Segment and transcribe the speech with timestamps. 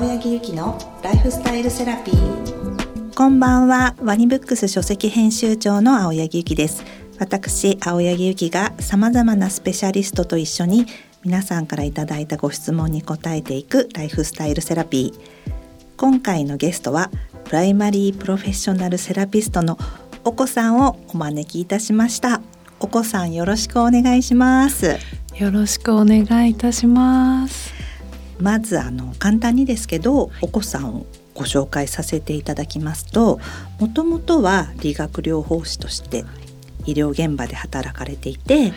[0.00, 3.14] 青柳ゆきのライフスタイルセラピー。
[3.14, 3.94] こんばんは。
[4.00, 6.84] ワニブックス書籍編集長の青柳ゆきです。
[7.18, 10.86] 私青柳ゆきが様々なスペシャリストと一緒に
[11.22, 15.52] 皆さんからいただいたご質問に答えていくライフスタイルセラピー。
[15.98, 17.10] 今回のゲストは
[17.44, 19.76] プライマリープロフェッショナルセラピストの
[20.24, 22.40] お子さんをお招きいたしました。
[22.80, 24.96] お子さんよろしくお願いします。
[25.36, 27.79] よろしくお願いいたします
[28.40, 33.40] まずあの簡単にですけど、お子さんをご紹介させていただきますと
[33.78, 36.24] もともとは理学療法士として
[36.84, 38.74] 医療現場で働かれていて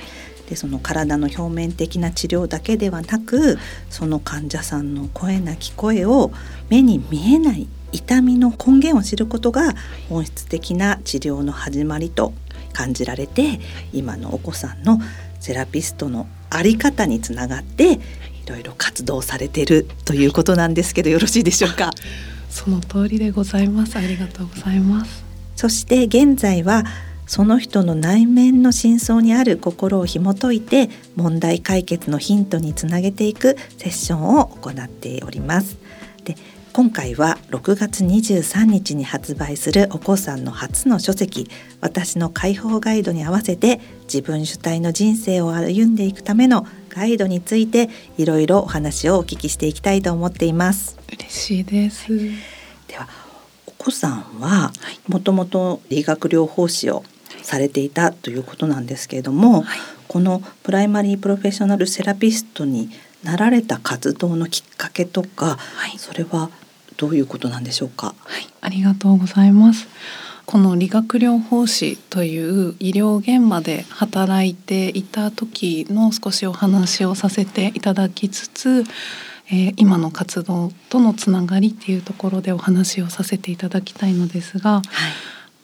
[0.50, 3.58] でその体の表面的な治療だけではなく
[3.90, 6.32] その患者さんの声なき声を
[6.70, 9.74] 目に見えない痛みの根源を知ることが
[10.10, 12.34] 本質的な治療の始まりと
[12.72, 13.60] 感じられて
[13.94, 15.00] 今のお子さんの
[15.40, 18.00] セラピストの在り方につながって
[18.46, 21.92] いろいろ活動されてるということなんですけどよろしいでしょうか？
[22.50, 25.24] その通りでございますありがとうございます
[25.56, 26.86] そして現在は
[27.26, 35.78] その人の内面の真相にある心を紐解いて問題解決のヒントにつなげていくセッションを行っております。
[36.26, 36.36] で
[36.74, 41.48] 今回は6月23日に発売するお子さんの初の書籍
[41.82, 50.96] 「私の解放ガイド」に合わせて自分主体の人生を歩んでいくためのガイドについていろいろお話をお聞きしていきたいと思っています。
[51.12, 52.08] 嬉しいです、
[52.88, 53.08] では
[53.66, 54.72] お子さんは
[55.08, 57.04] もともと理学療法士を
[57.42, 62.92] されていたということなんですけれども、はいこのプライマリープロフェッショナルセラピストに
[63.24, 66.52] なられた活動のきっかけとか、はいそれは
[66.98, 68.14] どういうことなんでしょうか？
[68.20, 69.88] はい、ありがとうございます。
[70.46, 78.84] この理学療法士という医療現場で働いていた時の少しお話をさせていただきつつ、
[79.50, 84.82] えー今の活動とのつながりっていうところでお話をさせていただきたいのですが、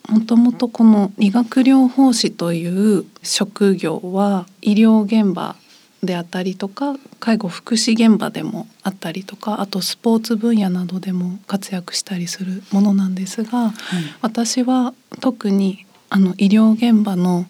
[0.08, 5.56] もともとこの理学療法士という職業は医療現場
[6.04, 13.74] であったりとか介護福祉現場でもあったりとかあとスポーツ分野などでも活躍したりするものなんですが
[14.22, 17.46] 私は特にあの医療現場の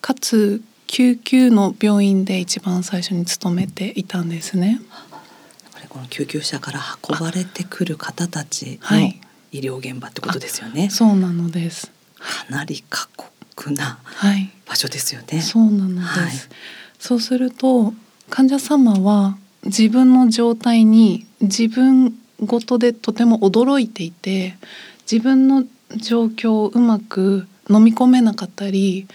[0.00, 4.80] かつ救急の病院で一番最初に勤めていたんですね。
[5.72, 10.90] これこの救急車から運ばれてくる方たちのはい医療現場ってことですよね。
[10.90, 11.86] そうなのです。
[12.18, 14.50] かなり過酷なはい。
[14.66, 15.40] 場所ですよね。
[15.40, 16.48] そうなのです。
[17.06, 17.92] そうすると
[18.30, 24.56] 患者様は自分の状態に自分ごとでとても驚いていて
[25.02, 25.64] 自分の
[25.96, 29.06] 状況をうまく飲み込めなかったり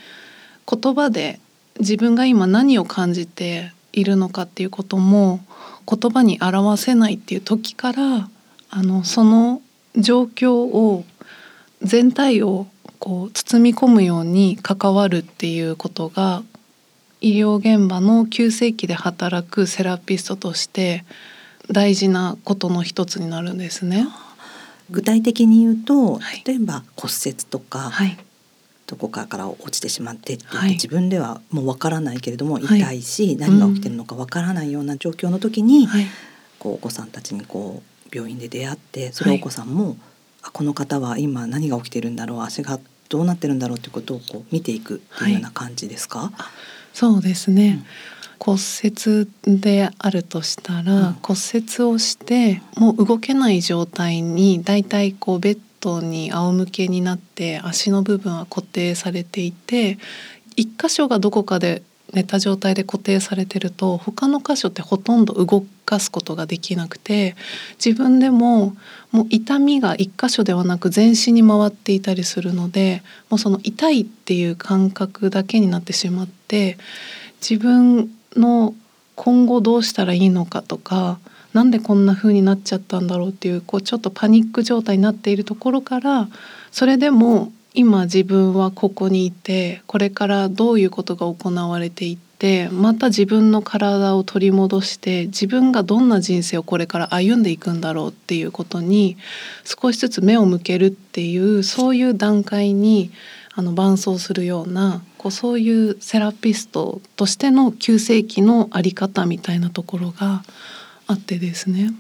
[0.72, 1.40] 言葉で
[1.80, 5.40] 自分が今何を感じているのかっていうことも
[5.92, 8.30] 言葉に表せないっていう時から
[8.70, 9.64] あのその
[9.96, 11.06] 状況を
[11.82, 12.68] 全体を
[13.00, 16.44] こう包み込むように関わるっていうことが
[17.22, 21.04] 医療現場の急性期で働くセラピストとして
[21.70, 24.08] 大事なことの一つになるんですね。
[24.90, 26.42] 具体的に言うと、はい。
[26.46, 28.18] 例えば骨折とか、はい、
[28.88, 30.72] どこかから落ちてしまってって言って、はい。
[30.72, 32.80] 自分ではもうわからないけれどもはい。
[32.80, 36.08] 痛いし、何が起きてるのかわからないような状況の時に、はい、
[36.58, 39.98] こうお子さんたちにこう病院で出会ってそれをお子さんも、
[40.42, 42.80] あこの方は今何が起きてるんだろう足が
[43.10, 46.32] どうなってるんだろうということをこう見ていくっていうような感じですか、
[46.94, 47.84] そうですね。
[48.40, 59.98] 骨折であるとしたら、うん骨折をしてもう動けない状態にだいたいこうベッドに仰向けになって足の部分は固定されていて
[60.56, 61.84] 一箇所がどこかで
[62.14, 67.36] 寝た状態で固定されてると他の箇所ってほとんど動かすことができなくて
[67.84, 68.76] 自分でも
[69.12, 76.78] もう痛みが一箇所ではなく全身に回っていたりするのでもうその痛いっていう感覚だけになってしまって
[77.42, 78.74] 自分の
[79.16, 81.20] 今後どうしたらいいのかとか
[81.54, 86.28] なんでこんな風になっちゃったんだろうっていうこうちょっとパニック状態になっているところから
[86.72, 99.18] それでも今自分はここにいてこれからどういうことが行われていってまた自分の体を取り戻して自分がどんな人生をこれから歩んでいくんだろうっていうことに
[99.66, 103.12] 少しずつ目を向けるっていうそういう段階に
[103.56, 110.44] あの伴走するようなこうそういうセラピストとしての急性期のあり方みたいなところが
[111.08, 111.92] あってですね。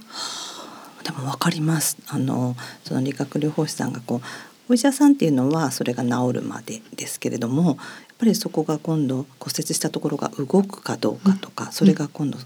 [1.03, 7.75] でもわかりますあのその理学療法士さんがこうお医者さんっていうのはそれが治るまでですけれどもやっ
[8.19, 12.37] ぱりそこが今度骨折したところが動くかどうかとか、それが今度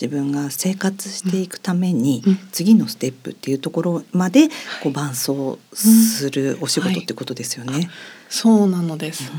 [0.00, 2.38] 自分が生活していくために、うん。
[2.50, 4.48] 次のステップっていうところまで
[4.82, 7.88] こう伴走するお仕事ってことですよね。
[8.28, 9.30] そうなのです。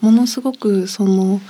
[0.00, 1.40] ものすごくその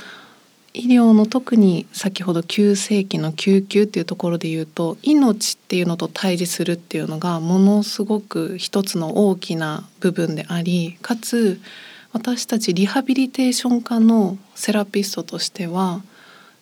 [0.76, 11.60] 医療の特に先ほど急性期の救急っていうところで言うと命っていうのと対峙するっていうのがものすごく一つの大きな部分でありかつ
[12.12, 16.02] 私たちリハビリテーション科のセラピストとしては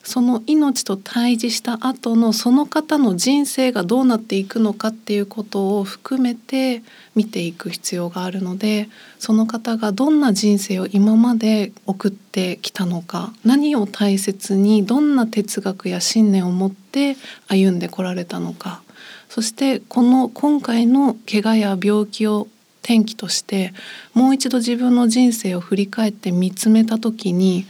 [0.02, 6.82] その命と対峙した後のその方の人生がどうなっていくのかっていうことを含めて
[7.14, 8.88] 見ていく必要があるので
[9.19, 17.16] その方がどんな人生を今まで送ってきたのか何を大切にどんな哲学や信念を持って
[17.49, 18.82] 歩んでこられたのか
[19.28, 22.49] そしてこの今回の怪我や病気を
[22.82, 23.72] 転機として
[24.12, 27.64] もう一度自分の人生を振り返って見つめた時に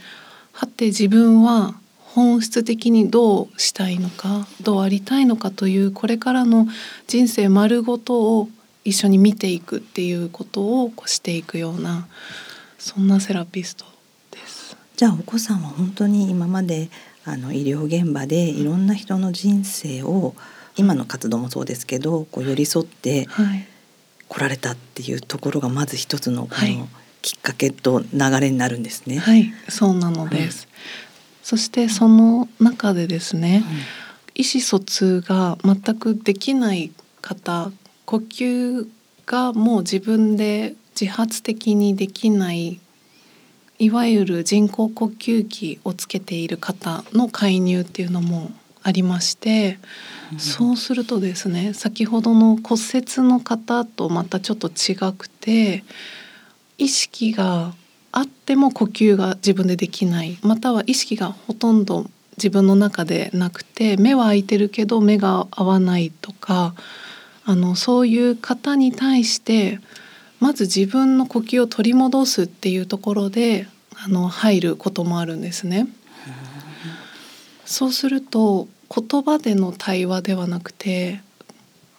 [0.51, 1.75] はて自分は
[2.15, 6.67] 本質的にどうしたいのかどうありたいのかというこれからの
[7.07, 8.49] 人生丸ごとを
[8.85, 12.07] 一緒に見ていくっていうことをこうしていくような
[12.77, 13.85] そんなセラピスト
[14.29, 14.77] です。
[14.95, 16.89] じゃあお子さんは本当に今まで
[17.25, 20.35] あの医療現場でいろんな人の人生を
[20.75, 23.65] 今の活動もそうですけどこう寄り添ってはい、
[24.27, 26.87] 来られたっていうところがまず一つのこはいの
[27.23, 29.17] きっかけと流れになるんですね。
[29.17, 30.67] はい、そうなのです。
[31.43, 33.63] そしてその中でですね、
[34.33, 36.91] 意思疎通が全くできない
[37.21, 37.71] 方
[38.05, 38.87] 呼吸
[39.25, 42.79] がもう自分で自発的にできない
[43.79, 48.51] いわゆる人工呼吸器をつけている方の介入っていうのも
[48.81, 49.79] ありまして、
[50.37, 55.83] そうするとですね先ほどの骨折の方とまたちょっと違くて
[56.77, 57.73] 意識が
[58.13, 62.05] あっても呼吸が自分でできないまたは意識がほとんど
[62.37, 66.75] 自分の中でなくて目は開いてるけど目が合わないとか
[67.43, 69.79] あのそういう方に対して
[70.39, 75.87] まず自分の呼吸を取り戻すっていうところであの入ることもあるんですね。
[77.65, 81.21] そうすると言葉での対話ではなくて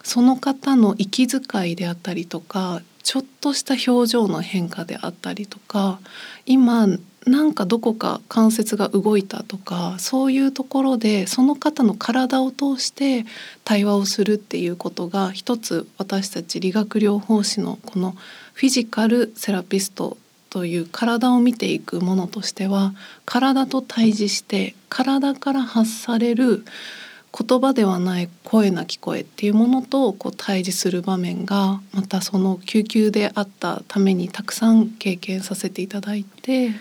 [0.03, 5.99] その方の息遣いであったりとかちょっとした表情の変化であったりとか
[6.47, 6.87] 今
[7.27, 13.25] なんかどこか関節が動いたとかそういうところでその方の体を通して
[13.63, 18.15] 対話をするっていうことが一つ私たち理学療法士のこの
[18.53, 20.17] フィジカルセラピスト
[20.49, 22.93] という体を見ていくものとしては
[23.25, 26.65] 体と対峙して体から発される
[27.37, 36.71] 言葉ではない声なき声っていうものとこう対峙する場面がまたその救急であったためにたくさん経験させていただいて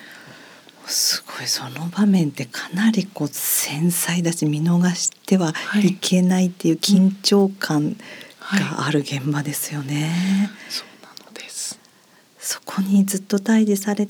[0.87, 7.97] すごいその場面ってかなりこう繊細だし見逃してはいけないっていう緊張感
[8.41, 10.51] がある現場ですよね。
[10.69, 11.81] そうなのです。
[12.39, 14.07] そこにずっと対峙され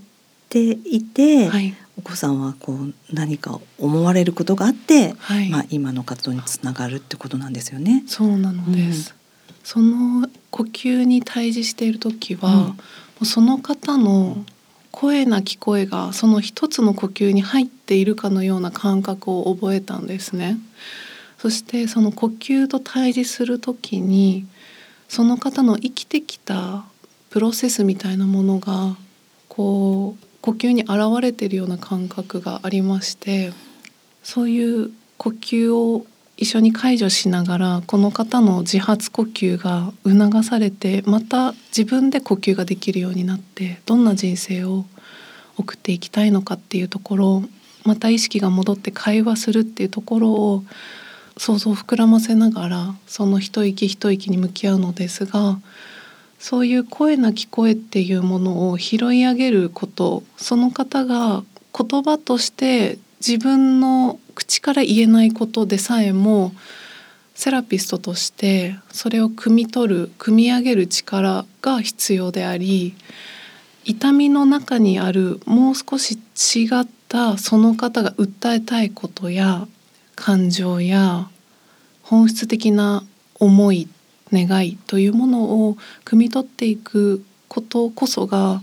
[0.48, 8.02] ていて、はい、お子さんはこう何か思われることがあって、はいまあ今の活動につながるってことなんですよね。
[8.06, 9.14] そうなのです。
[9.62, 12.78] その呼吸に対峙している時は、うん
[13.14, 14.44] もうその方の
[14.90, 20.58] 声なき声がその一つの呼吸に入っているかのような感覚を覚えたんですね。
[21.38, 24.46] そしてその呼吸と対峙する時に
[25.08, 26.84] その方の生きてきた
[27.30, 28.96] プロセスみたいなものが
[29.48, 33.54] こう呼吸に現れてるような感覚がありまして
[34.22, 36.04] そういう呼吸を
[36.36, 44.84] 一緒に解除しながらこの方の自発呼吸が促されてまた自分で呼吸ができるようになってどんな人生を
[45.56, 47.42] 送っていきたいのかっていうところ
[47.86, 50.62] また意識が戻って会話するっていうところを
[51.38, 55.58] 想像を膨らませながらその一息一息に向き合うのですが
[56.38, 61.42] そういう声なき声っていうものを拾い上げることその方が
[61.76, 66.52] 言葉として自分の口から言えないことでさえも
[67.34, 72.94] セラピストとしてそれを汲み取る汲み上げる力が必要であり
[73.84, 79.66] 痛みの中にあるもう少し違ったその方が訴えたいことや
[80.14, 81.28] 感情や
[82.02, 83.04] 本質的な
[83.40, 83.88] 思い
[84.32, 88.62] 願いというものを汲み取っていくことこそが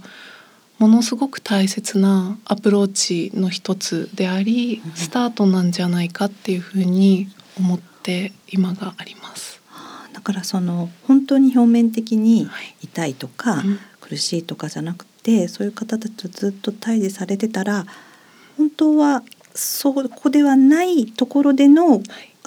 [0.80, 7.27] ものすごく大切なアプローチの一つでありスタートなんじゃないかっていうふうに
[7.58, 9.62] 思って今があります。
[10.12, 12.75] だからその本当に表面的にはい。
[12.84, 13.80] 痛いとか、うん。
[14.01, 17.86] 苦しいとかじゃなくてそういう方たちとずっと対峙されてたら
[18.58, 22.01] 本当はそこではないところでの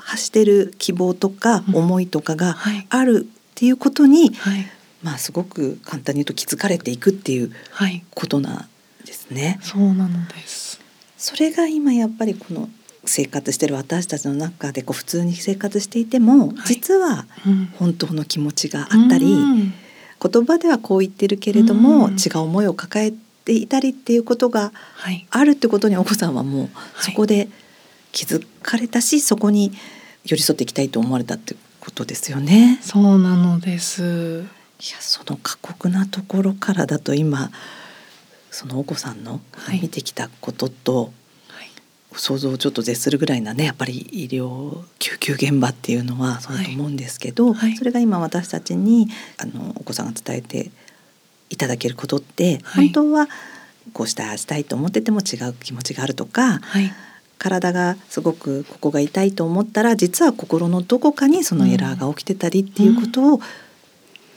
[0.05, 1.77] 発してる希望とかうん。
[1.77, 2.87] 思いとかがはい。
[2.91, 4.67] あるっていうことに、はい。
[5.03, 8.05] まあすごく簡単に言うと気づかれていくっていうはい。
[8.15, 8.69] ことなん
[9.07, 9.59] ですね。
[9.63, 10.81] そうなのです。
[11.17, 12.69] それが今やっぱりこの
[13.07, 16.57] 生活してる私たちの中でこう普通に生活していても、はい。
[16.67, 17.67] 実はうん。
[17.79, 19.73] 本当の気持ちがあったり、うん。
[20.23, 22.15] 言葉ではこう言ってるけれども、うん。
[22.15, 23.13] 違う思いを抱え
[23.45, 25.27] ていたりっていうことがはい。
[25.31, 26.71] あるってことにお子さんはもうはい
[27.05, 27.49] そこで
[28.13, 29.73] 気づかれたし、そこに
[30.25, 32.79] 寄り添っていきたいと思われたってことですよね。
[32.81, 34.41] そうなのです。
[34.81, 37.51] いやその過酷なところからだと今
[38.51, 39.81] そのお子さんのはい。
[39.83, 41.13] 見てきたことと、
[41.49, 41.69] はい。
[42.15, 47.77] 想像をちょっと絶するぐらいなねやっぱり医療救急現場っていうのはそうだと思うんですけど、はい。
[47.77, 50.71] それが今私たちにあのお子さんが伝えて
[51.51, 52.89] いただけることって、はい。
[52.89, 53.29] 本当は
[53.93, 56.91] こうしたあしたいと思ってても違う気持ちがあるとかはい
[57.39, 63.41] 体がすごくここが痛いと思ったら実は心のどこかにそのエラーが起きてたりっていうことを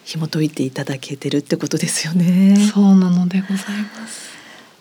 [0.03, 2.55] 紐解いていただけてるってことですよね。
[2.73, 3.57] そうなのでござい
[3.99, 4.27] ます。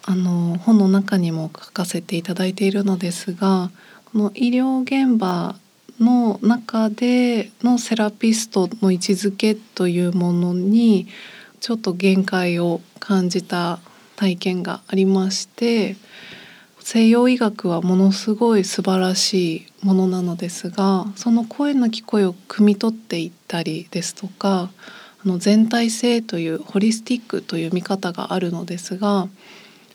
[0.04, 3.70] あの本の中にも書かせていただいているのですが、
[4.12, 5.56] この医療現場
[5.98, 11.08] の中でのセラピストの位置づけというものに
[11.60, 13.80] ちょっと限界を感じた
[14.14, 15.96] 体験がありまして
[16.88, 24.70] 西洋医学はものすごい素晴らしいものなのですがその声なき声を汲み取っていったりですとか
[25.24, 29.26] あの全体性というホリスティックという見方があるのですが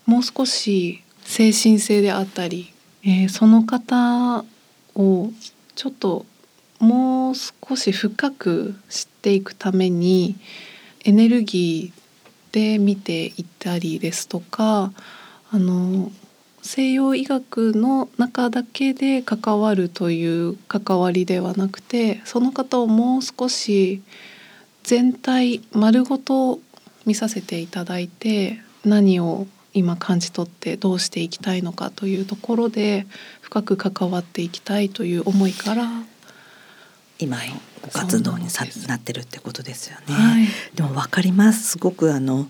[0.06, 4.44] もう少し精神性であったり、えーその方
[4.96, 5.32] を
[5.76, 6.26] ちょっと
[6.80, 10.36] もう少し深く知っていくために
[11.06, 14.92] エネルギーで見ていったりですとか
[15.54, 16.12] あの
[16.62, 24.02] 西洋医学の中だけで関わるという関わりではなくてその方をもう少し
[24.84, 26.60] 全体丸ごと
[27.06, 33.08] 見させていただいて何を今感じ取ってどうしていきたいのかというところで
[33.42, 35.88] 深く関わっていきたいという思いから、
[37.20, 37.44] 今の
[37.82, 38.48] ご活動に
[38.88, 40.14] なってるってことですよね。
[40.14, 41.70] はいでもわかります。
[41.70, 42.48] すごくあの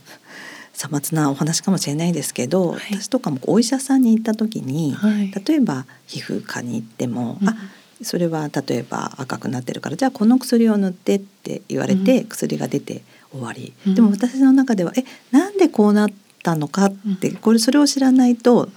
[0.74, 2.80] さまつなお話かもしれないですけど、はい。
[3.00, 5.32] 私とかもお医者さんに行った時に、はい。
[5.46, 7.50] 例えば皮膚科に行っても、うん。
[7.50, 7.56] あ
[8.04, 12.28] それは例えば赤くなってるからじゃあこの薬を塗ってって言われて、うん。
[12.28, 13.96] 薬が出て終わり、うん。
[13.96, 16.10] でも私の中ではえなんでこうなっ
[16.44, 17.36] たのかって、うん。
[17.38, 18.70] これそれを知らないと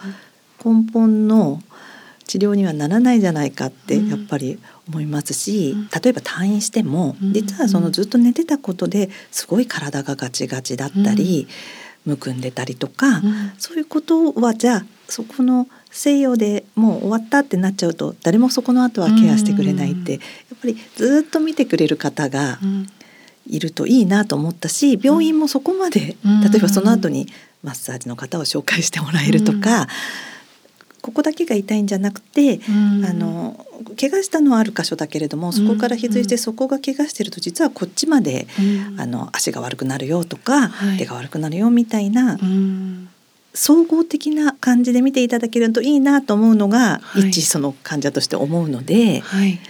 [0.64, 1.62] 根本の
[2.26, 4.08] 治療にはならないじゃないかってうん。
[4.08, 5.88] やっぱり思いますし、うん。
[6.02, 7.32] 例えば退院しても、うん。
[7.32, 11.46] 実はそのずっと寝てたことですごい体がガチガチだったり、
[12.04, 13.52] むくんでたりとか、うん。
[13.58, 20.20] そういうことはじゃあそこの西洋でもう終わったってなっちゃうと誰もそこの後はケアしてくれないって、うん。
[20.20, 20.26] や
[20.56, 22.86] っぱりずっと見てくれる方がうん。
[23.46, 26.40] いるといいなと思ったし病院もそこまで、うん。
[26.40, 27.28] 例えばその後に
[27.62, 29.86] マッサージの方を紹介してもらえるとか、
[31.04, 33.04] ここだけが痛いんじゃなくて、うん。
[33.04, 33.66] あの
[34.00, 38.98] 怪我したのはある箇所だけれどもそこから付随してそこが怪我してると実はこっちまで、うん。
[38.98, 40.96] あの足が悪くなるよとか、はい。
[40.96, 43.10] 手が悪くなるよみたいなうん。
[43.52, 47.28] 総合的な感じで見ていただけるといいなと思うのが、はい。
[47.28, 49.60] 一その患者として思うのではい。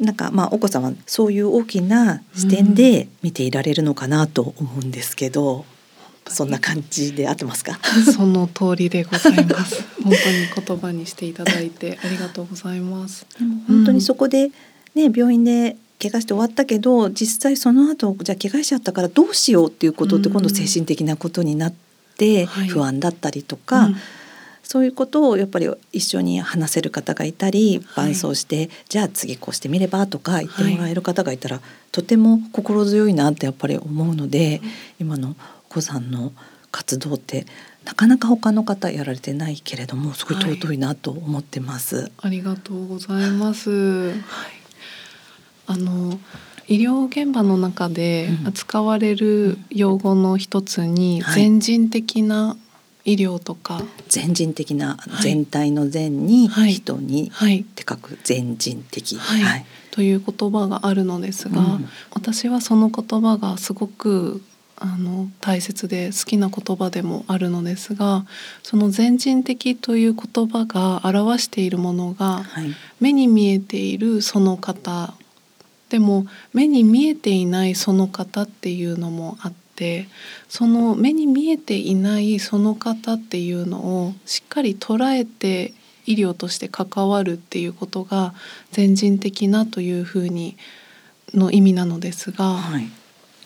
[0.00, 5.66] なんかまあお子さんはそういう大きな視点で見ていられるのかなと思うんですけど、
[6.28, 7.78] そんな感じで合ってますか？
[8.14, 9.82] その通りでございます。
[10.02, 10.30] 本当
[10.62, 13.26] に言葉にしていただいてありがとうございます。
[13.38, 14.50] でも本当にそこで、
[14.94, 20.32] ね、病院で怪我して終わったけど実際その後じゃあ怪我しちゃったからどうしようっていうことってうん。
[20.34, 21.72] 今度精神的なことになっ
[22.16, 22.68] てはい。
[22.68, 23.96] 不安だったりとか、うん。
[24.64, 28.14] そういうことをやっぱり一緒に話せる方がいたりはい。
[28.14, 31.60] 伴走して、じゃあ次こうしてみればとか言ってもらえる方がいたら、
[31.90, 34.60] とても心強いなってやっぱり思うので、
[34.98, 36.32] 今のお子さんの
[36.70, 37.46] 活動って
[37.84, 42.12] なかなか他の方やられてないけれどもすごい尊いなと思ってます。
[42.20, 43.70] ありがとうございます。
[43.70, 44.16] はい。
[45.66, 46.18] あの
[46.68, 48.52] 医療現場の中でうん。
[48.52, 51.34] 使われる用語の一つにはい。
[51.34, 52.56] 全人的な
[53.04, 55.22] 医療とか、全人的なはい。
[55.22, 56.72] 全体の善にはい。
[56.72, 59.16] 人にはい、って書く全人的。
[59.16, 59.66] はい。
[59.90, 61.88] という言葉があるのですが、うん。
[62.12, 64.40] 私はその言葉がすごく
[64.82, 68.26] あの大切で好きな言葉でもあるのですが
[68.62, 72.74] その全人的という言葉が表しているものがはい。
[73.00, 75.14] 目に見えているその方
[75.88, 80.06] でも目に見えていないその方っていうのもあって
[80.48, 85.74] その目に見えていないその方っていうのをしっかり捉えて
[86.06, 88.34] 医療として関わるっていうことが
[88.70, 90.56] 全人的なというふうに
[91.34, 92.88] の意味なのですが、はい、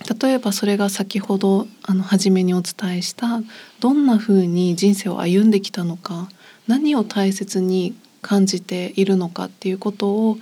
[0.06, 3.42] 例えばそれが先ほどあの初めにお伝えした
[3.80, 6.28] どんなふうに人生を歩んできたのか
[6.66, 10.38] 何を大切に感じているのかっていうことを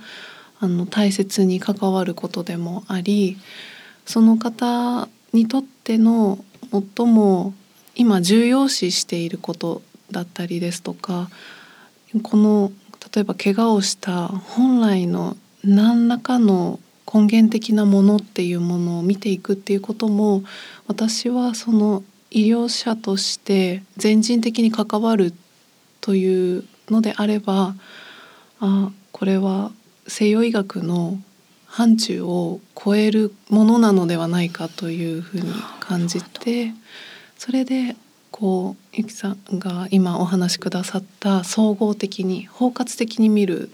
[0.59, 3.37] あの大切に関わることでもあり
[4.05, 7.53] その方にとっての最も
[7.95, 9.81] 今重要視していること
[10.11, 11.29] だったりですとか
[12.23, 12.71] この
[13.13, 16.79] 例えば怪我をした本来の何らかの
[17.11, 20.43] 根源的なものっていうものを見ていくっていうことも
[20.87, 25.33] 私はその医療者として全人的に関わる
[26.01, 27.75] というのであれば
[28.59, 29.71] あこれは
[30.07, 31.19] 西洋医学の
[31.65, 36.73] 範疇を超えるものなのではないかというふうに感じて
[37.37, 37.95] それで
[38.31, 43.69] こうゆきさんが今お話しくださった総合的に包括的に見る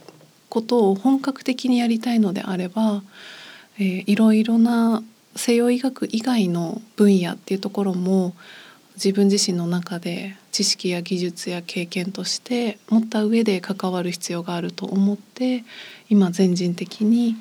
[0.51, 3.03] ことを本格的にやりたいのであれば、
[3.79, 5.01] えー、いろいろな
[5.37, 8.35] 西洋医学以外の分野っていうところも
[8.95, 15.63] 自分自身の中で知識や技術や経験として持った上で関わる必要があると思って
[16.09, 17.37] 今全人的に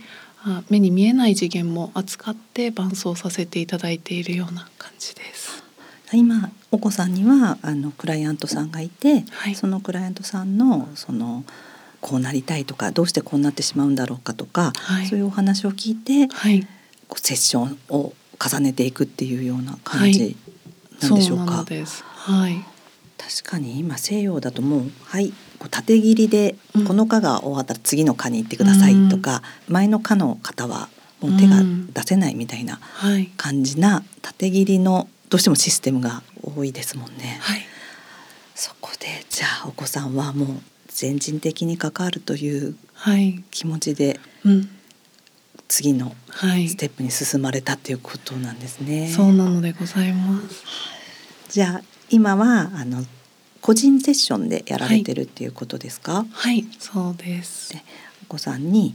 [0.70, 5.64] 目に見えない次元も扱って伴走させていただいているような感じです。
[6.12, 11.44] 今お子さんにはあのクライアントさんがいて、はい、そのクライアントさんのその
[12.00, 16.66] こうなりたいとかどうしてこうなってしまうんだろうかとか、はい、そういうお話を聞いて、はい、
[17.08, 20.36] こうセッションを重ねていくっていうような感じ
[21.02, 21.64] なんでしょうか？
[21.64, 22.64] はい、
[23.18, 30.88] 確かに今西洋だともうはいこう縦切りでこの科が終わったら次の科に行ってくださいとか、うん、前の科の方は
[31.20, 31.56] もう手が
[31.92, 32.80] 出せないみたいな
[33.36, 37.38] 感じな縦切りのどうしてもシステムが多いですもんね。
[37.42, 37.60] はい、
[38.54, 40.48] そこでじゃあお子さんはもう
[40.92, 42.76] 全人的に関わるという
[43.50, 44.68] 気持ちで、はいうん、
[45.68, 49.08] 次のステップに進まれたっていうことなんですね。
[49.08, 50.64] そうなのでございます。
[51.48, 53.04] じゃあ今はあの
[53.60, 56.12] 個人セッションでやられてるっていうことですか？
[56.14, 57.72] はい、はい、そうです。
[57.72, 57.82] で
[58.24, 58.94] お子さんに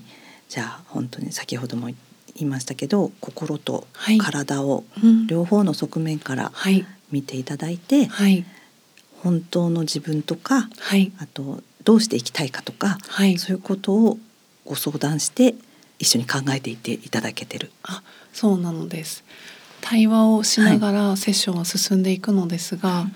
[0.50, 1.96] じゃあ本当に先ほども言
[2.36, 3.88] いましたけど心と
[4.20, 4.84] 体を
[5.28, 6.52] 両方の側面から
[7.12, 8.46] 見ていただいて、はい、
[9.24, 14.18] 本当の自分とか、はい、あとどうしていきたいかとか、はい、そういうことを
[14.66, 15.56] ご相談して
[16.00, 17.72] 一緒に考えていていただけてる。
[17.84, 19.24] あそうなのです。
[19.82, 23.08] 対話をしながらセッションは進んでいくのですが、は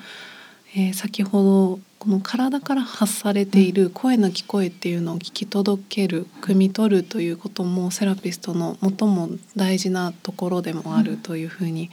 [0.76, 11.90] い、えー、先ほどこの体から発されている声なき声っていうのを聞き届ける汲み取るということもセラピストの最も大事なところでもあるというふうに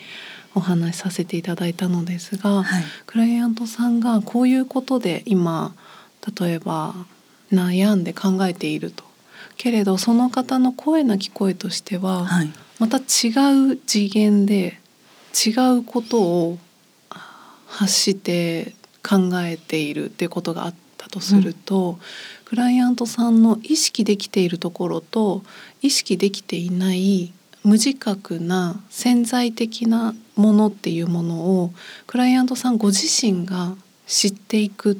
[0.54, 5.74] お話しさせていただいたのですが、はい、クライアントさんがこういうことで今
[6.40, 6.94] 例えば
[7.52, 9.04] 悩んで考えていると。
[9.56, 13.30] けれどその方の声なき声としては、はい、また違
[13.72, 14.78] う次元で
[15.34, 16.58] 違うことを
[17.66, 21.96] 発して考えているっていうことがあったとすると、うん、
[22.44, 25.42] クライアントさんの意識できているところと
[25.82, 27.32] 意識できていない
[27.64, 31.72] 無自覚な潜在的なものっていうものを
[32.06, 33.74] クライアントさんご自身が
[34.06, 34.96] 知っていくっ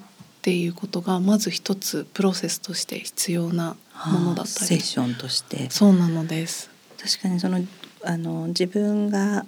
[0.46, 5.68] ていうことがまず一つプロセスとして必要なものだったり、セッションとして。
[5.70, 6.70] そうなのです。
[7.02, 7.60] 確かにその
[8.04, 9.44] あの自分が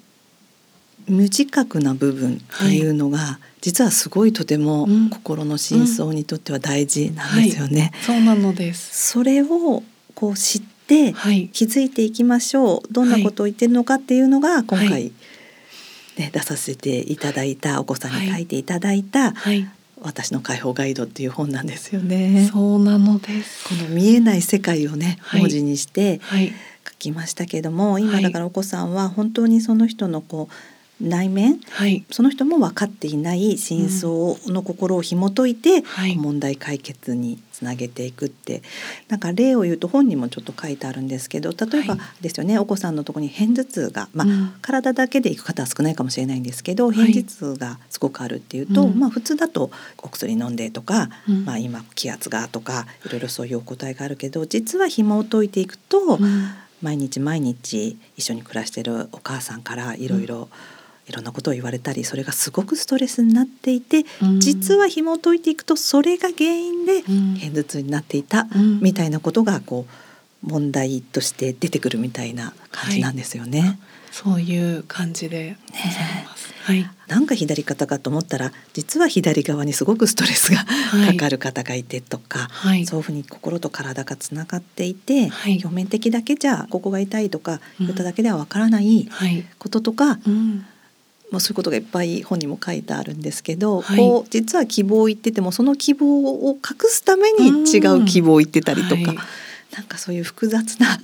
[1.06, 7.92] 無自覚な部分っていうのが、はい、実はすごいとても心の深層にとっては大事なんですよね。
[8.08, 8.16] うん。
[8.16, 9.10] うんはい、そうなのです。
[9.12, 9.84] それを
[10.16, 11.12] こう知って
[11.52, 15.12] 気づいていきましょう、どんなことを言ってるのかっていうのが今回、
[16.16, 19.32] ね、出させていただいたお子さんに書いていただいた、
[20.02, 22.48] 私の解放ガイドっていう本なんですよね。
[22.52, 23.68] そうなのです。
[23.68, 26.20] この見えない世界をね、文字にして
[26.86, 30.54] 書きましたけども、今だからお子さんは本当にその人のこう
[31.00, 35.84] 内面、はい、その人も分かっていない真相の心を紐解いて、
[36.14, 38.62] うん、問題解決につなげていくって、
[39.08, 56.18] なんか例を言うと本にもちょっと書いてあるんですけど例えばですよね、はい、お子さんのとこに片頭痛が、まあ、うん、体だけで行く方は少ないかもしれないんですけど片頭痛がすごくあるっていうと、はい、まあ、普通だとお薬飲んでとか、うん、まあ、今気圧がとかいろいろそういうお答えがあるけど実は紐解いていくと、
[56.82, 60.48] 毎日毎日一緒に暮らしてるお母さんからいろいろ、
[61.08, 68.46] いろんなことを言われたりそれがすごくストレスになっていて、うん、実は紐解いていくとそれが原因で片頭痛になっていた、
[68.80, 69.86] みたいなことがこ
[70.44, 73.60] う問題として出てくるみたいな感じなんですよね。
[73.60, 73.78] はい
[74.10, 76.52] そういう感じでございます。
[76.64, 76.90] はい。
[77.06, 80.64] なんか左肩かと思ったら実は左側にすごくストレスが
[81.06, 89.08] かかる方がいてとか、はい、そういうふうに心と体がつながっていて、はい、表面的だけじゃここが痛いとか言っただけではわからない。
[89.58, 90.66] こととか、うん、
[91.30, 99.16] まあ、そういうことがいっぱい本にも書いてあるんですけど、はい、こう実は希望を言っててもその希望を隠すために違う希望を言ってたりとか、うんはい、
[99.76, 100.98] なんかそういう複雑な、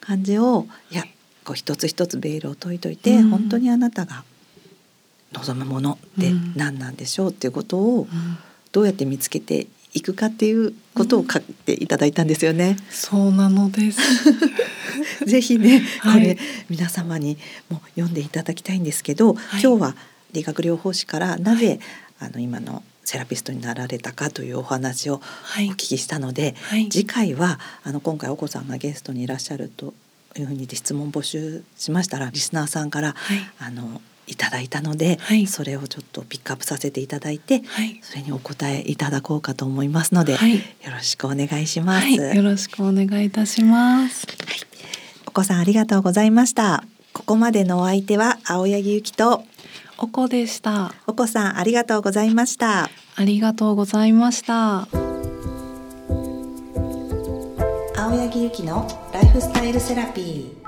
[0.00, 1.04] 感じをいや
[1.44, 4.24] こう一つ一つベールを解いといて、うん、本当にあなたが
[5.32, 8.06] 望むものって何なんでしょうっていうことを
[8.72, 9.66] どうやって見つけて
[9.96, 12.76] いくかっていうことを書いていただいたんですよね。
[12.90, 14.00] そうなのです。
[15.24, 16.36] ぜひね、これ、
[16.68, 17.38] 皆様に
[17.70, 19.96] も読んでいただきたいんですけど、はい、今日は
[20.32, 21.80] 理学療法士からなぜ、
[22.18, 25.18] はい、あの今のセラピストになられたかというお話をお
[25.72, 29.94] 聞きしたので、はい、次回はあの今回お子さんがゲストにいらっしゃると
[30.36, 44.26] いうふうに質問募集しましたらリスナーさんから、はい、あのいただいたので、はい、それをちょっとピックアップさせていただいて、はい、それにお答えいただこうかと思いますので、はい、よろしくお願いします、よろしくお願いいたします、
[45.26, 46.84] お子さんありがとうございました。
[47.12, 49.44] ここまでのお相手は青柳ゆきと
[49.96, 50.92] お子でした。
[51.06, 52.90] お子さんありがとうございました。
[53.14, 54.86] ありがとうございました。
[57.96, 60.65] 青柳ゆきのライフスタイルセラピー